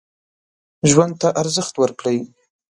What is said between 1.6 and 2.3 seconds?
ورکړئ.